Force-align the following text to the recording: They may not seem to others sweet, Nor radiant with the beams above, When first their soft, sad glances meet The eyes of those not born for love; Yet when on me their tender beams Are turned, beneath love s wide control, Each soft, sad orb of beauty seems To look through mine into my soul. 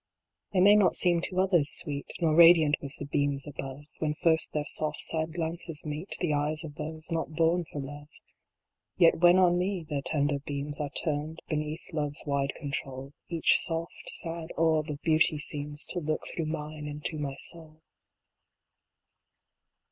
They 0.51 0.61
may 0.61 0.75
not 0.75 0.95
seem 0.95 1.21
to 1.21 1.39
others 1.39 1.69
sweet, 1.69 2.07
Nor 2.19 2.33
radiant 2.33 2.75
with 2.81 2.95
the 2.97 3.05
beams 3.05 3.45
above, 3.45 3.83
When 3.99 4.15
first 4.15 4.51
their 4.51 4.65
soft, 4.65 4.97
sad 4.99 5.31
glances 5.33 5.85
meet 5.85 6.15
The 6.19 6.33
eyes 6.33 6.63
of 6.63 6.73
those 6.73 7.11
not 7.11 7.33
born 7.35 7.65
for 7.71 7.79
love; 7.79 8.07
Yet 8.97 9.19
when 9.19 9.37
on 9.37 9.59
me 9.59 9.85
their 9.87 10.01
tender 10.01 10.39
beams 10.39 10.79
Are 10.81 10.89
turned, 10.89 11.43
beneath 11.47 11.93
love 11.93 12.13
s 12.15 12.23
wide 12.25 12.55
control, 12.55 13.13
Each 13.29 13.59
soft, 13.59 14.09
sad 14.09 14.47
orb 14.57 14.89
of 14.89 14.99
beauty 15.03 15.37
seems 15.37 15.85
To 15.91 15.99
look 15.99 16.23
through 16.25 16.45
mine 16.47 16.87
into 16.87 17.19
my 17.19 17.35
soul. 17.35 17.83